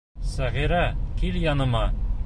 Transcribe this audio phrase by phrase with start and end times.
[0.29, 0.81] Сәғирә,
[1.21, 1.89] кил яныма.